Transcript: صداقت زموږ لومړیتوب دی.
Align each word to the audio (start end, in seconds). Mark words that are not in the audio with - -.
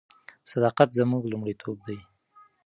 صداقت 0.51 0.89
زموږ 0.99 1.23
لومړیتوب 1.31 1.77
دی. 1.87 1.99